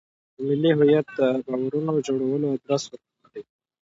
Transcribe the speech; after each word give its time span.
په 0.33 0.39
ملي 0.47 0.71
هویت 0.77 1.07
د 1.17 1.19
باورونو 1.45 1.93
جوړولو 2.07 2.47
ادرس 2.55 2.83
ورکړي. 2.87 3.41